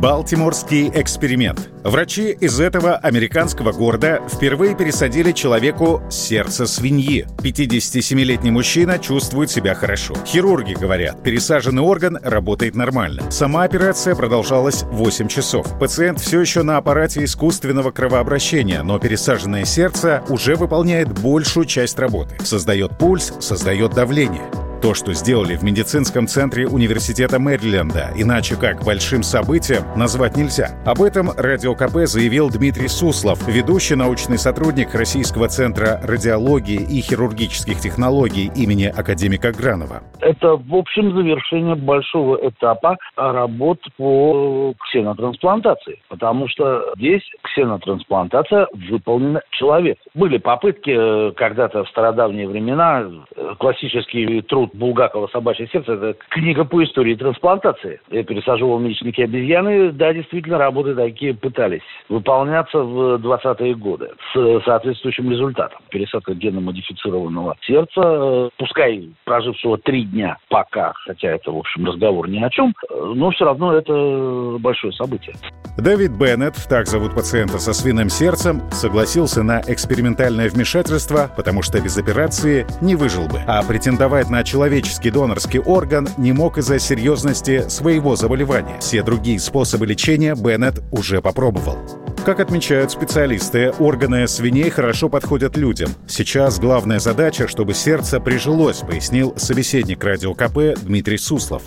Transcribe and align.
Балтиморский 0.00 0.90
эксперимент. 0.94 1.68
Врачи 1.84 2.30
из 2.30 2.58
этого 2.58 2.96
американского 2.96 3.72
города 3.72 4.22
впервые 4.32 4.74
пересадили 4.74 5.32
человеку 5.32 6.02
сердце 6.08 6.64
свиньи. 6.66 7.26
57-летний 7.42 8.50
мужчина 8.50 8.98
чувствует 8.98 9.50
себя 9.50 9.74
хорошо. 9.74 10.14
Хирурги 10.24 10.72
говорят, 10.72 11.22
пересаженный 11.22 11.82
орган 11.82 12.18
работает 12.22 12.76
нормально. 12.76 13.30
Сама 13.30 13.64
операция 13.64 14.14
продолжалась 14.14 14.84
8 14.84 15.28
часов. 15.28 15.66
Пациент 15.78 16.18
все 16.18 16.40
еще 16.40 16.62
на 16.62 16.78
аппарате 16.78 17.22
искусственного 17.24 17.90
кровообращения, 17.90 18.82
но 18.82 18.98
пересаженное 18.98 19.66
сердце 19.66 20.24
уже 20.30 20.54
выполняет 20.54 21.12
большую 21.20 21.66
часть 21.66 21.98
работы. 21.98 22.36
Создает 22.42 22.96
пульс, 22.96 23.34
создает 23.40 23.92
давление. 23.92 24.48
То, 24.82 24.94
что 24.94 25.12
сделали 25.12 25.56
в 25.56 25.62
медицинском 25.62 26.26
центре 26.26 26.66
университета 26.66 27.38
Мэриленда, 27.38 28.12
иначе 28.16 28.56
как 28.58 28.82
большим 28.82 29.22
событием, 29.22 29.82
назвать 29.94 30.38
нельзя. 30.38 30.70
Об 30.86 31.02
этом 31.02 31.28
Радио 31.36 31.74
КП 31.74 32.06
заявил 32.06 32.48
Дмитрий 32.48 32.88
Суслов, 32.88 33.46
ведущий 33.46 33.94
научный 33.94 34.38
сотрудник 34.38 34.94
Российского 34.94 35.48
центра 35.48 36.00
радиологии 36.02 36.80
и 36.80 37.02
хирургических 37.02 37.78
технологий 37.78 38.50
имени 38.56 38.86
академика 38.86 39.52
Гранова. 39.52 40.02
Это, 40.20 40.56
в 40.56 40.74
общем, 40.74 41.14
завершение 41.14 41.74
большого 41.74 42.38
этапа 42.48 42.96
работ 43.16 43.80
по 43.98 44.72
ксенотрансплантации, 44.80 46.00
потому 46.08 46.48
что 46.48 46.94
здесь 46.96 47.22
ксенотрансплантация 47.42 48.66
выполнена 48.88 49.42
человеку. 49.50 50.00
Были 50.14 50.38
попытки 50.38 50.90
э, 50.90 51.32
когда-то 51.32 51.84
в 51.84 51.88
стародавние 51.90 52.48
времена, 52.48 53.04
э, 53.36 53.54
классический 53.58 54.40
труд 54.40 54.69
Булгакова 54.72 55.28
«Собачье 55.28 55.68
сердце»– 55.68 55.92
это 55.94 56.16
книга 56.30 56.64
по 56.64 56.82
истории 56.82 57.14
трансплантации. 57.14 58.00
Я 58.10 58.24
пересаживал 58.24 58.78
мечники 58.78 59.20
обезьяны. 59.20 59.92
Да, 59.92 60.12
действительно, 60.12 60.58
работы 60.58 60.94
такие 60.94 61.34
пытались 61.34 61.82
выполняться 62.08 62.78
в 62.78 63.16
20-е 63.16 63.74
годы 63.74 64.10
с 64.32 64.64
соответствующим 64.64 65.30
результатом. 65.30 65.78
Пересадка 65.90 66.34
генно-модифицированного 66.34 67.56
сердца, 67.62 68.50
пускай 68.58 69.10
прожившего 69.24 69.78
три 69.78 70.04
дня 70.04 70.36
пока, 70.48 70.92
хотя 71.06 71.28
это, 71.28 71.50
в 71.52 71.58
общем, 71.58 71.86
разговор 71.86 72.28
ни 72.28 72.42
о 72.42 72.50
чем, 72.50 72.74
но 72.90 73.30
все 73.30 73.44
равно 73.44 73.74
это 73.74 74.58
большое 74.60 74.92
событие. 74.92 75.34
Дэвид 75.78 76.12
Беннет, 76.12 76.54
так 76.68 76.86
зовут 76.86 77.14
пациента 77.14 77.58
со 77.58 77.72
свиным 77.72 78.08
сердцем, 78.08 78.60
согласился 78.70 79.42
на 79.42 79.60
экспериментальное 79.60 80.48
вмешательство, 80.50 81.30
потому 81.36 81.62
что 81.62 81.80
без 81.80 81.96
операции 81.96 82.66
не 82.82 82.96
выжил 82.96 83.28
бы. 83.28 83.38
А 83.46 83.62
претендовать 83.62 84.30
на 84.30 84.40
человеческий 84.60 85.10
донорский 85.10 85.58
орган 85.58 86.06
не 86.18 86.32
мог 86.32 86.58
из-за 86.58 86.78
серьезности 86.78 87.66
своего 87.70 88.14
заболевания. 88.14 88.76
Все 88.78 89.02
другие 89.02 89.40
способы 89.40 89.86
лечения 89.86 90.34
Беннет 90.34 90.82
уже 90.92 91.22
попробовал. 91.22 91.78
Как 92.26 92.40
отмечают 92.40 92.90
специалисты, 92.90 93.72
органы 93.78 94.28
свиней 94.28 94.68
хорошо 94.68 95.08
подходят 95.08 95.56
людям. 95.56 95.88
Сейчас 96.06 96.60
главная 96.60 96.98
задача, 96.98 97.48
чтобы 97.48 97.72
сердце 97.72 98.20
прижилось, 98.20 98.80
пояснил 98.80 99.32
собеседник 99.38 100.04
радио 100.04 100.34
КП 100.34 100.78
Дмитрий 100.82 101.16
Суслов. 101.16 101.62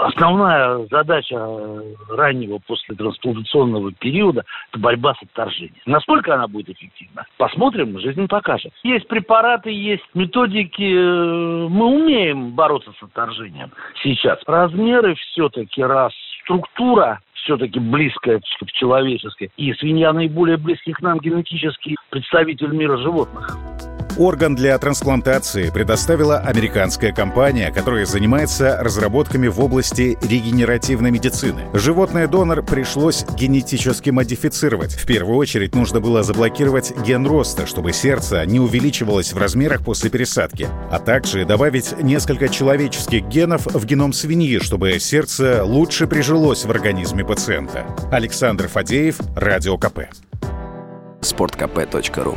Основная 0.00 0.86
задача 0.90 1.36
раннего 2.08 2.60
после 2.66 2.94
трансплантационного 2.94 3.92
периода– 3.92 4.44
это 4.70 4.80
борьба 4.80 5.14
с 5.14 5.22
отторжением. 5.22 5.74
Насколько 5.86 6.34
она 6.34 6.46
будет 6.46 6.70
эффективна? 6.70 7.26
Посмотрим, 7.36 7.98
жизнь 7.98 8.28
покажет. 8.28 8.72
Есть 8.84 9.08
препараты, 9.08 9.70
есть 9.70 10.04
методики. 10.14 10.82
Мы 11.68 11.86
умеем 11.86 12.52
бороться 12.52 12.92
с 12.98 13.02
отторжением 13.02 13.72
сейчас. 14.02 14.38
Размеры 14.46 15.16
все-таки 15.16 15.82
раз, 15.82 16.12
структура 16.42 17.20
все-таки 17.34 17.80
близкая 17.80 18.40
к 18.40 18.72
человеческой. 18.72 19.50
И 19.56 19.72
свинья 19.74 20.12
наиболее 20.12 20.58
близкий 20.58 20.92
к 20.92 21.00
нам 21.00 21.18
генетический 21.18 21.96
представитель 22.10 22.72
мира 22.72 22.98
животных. 22.98 23.48
Орган 24.18 24.56
для 24.56 24.76
трансплантации 24.78 25.70
предоставила 25.70 26.38
американская 26.38 27.12
компания, 27.12 27.70
которая 27.70 28.04
занимается 28.04 28.76
разработками 28.82 29.46
в 29.46 29.60
области 29.60 30.18
регенеративной 30.20 31.12
медицины. 31.12 31.66
Животное 31.72 32.26
донор 32.26 32.64
пришлось 32.64 33.24
генетически 33.36 34.10
модифицировать. 34.10 34.94
В 34.94 35.06
первую 35.06 35.36
очередь 35.36 35.76
нужно 35.76 36.00
было 36.00 36.24
заблокировать 36.24 36.92
ген 37.06 37.28
роста, 37.28 37.64
чтобы 37.66 37.92
сердце 37.92 38.44
не 38.44 38.58
увеличивалось 38.58 39.32
в 39.32 39.38
размерах 39.38 39.84
после 39.84 40.10
пересадки, 40.10 40.66
а 40.90 40.98
также 40.98 41.44
добавить 41.44 41.94
несколько 42.02 42.48
человеческих 42.48 43.24
генов 43.28 43.66
в 43.66 43.86
геном 43.86 44.12
свиньи, 44.12 44.58
чтобы 44.58 44.98
сердце 44.98 45.62
лучше 45.62 46.08
прижилось 46.08 46.64
в 46.64 46.70
организме 46.72 47.24
пациента. 47.24 47.86
Александр 48.10 48.66
Фадеев, 48.66 49.20
Радио 49.36 49.78
КП. 49.78 50.08
Спорткп.ру 51.20 52.36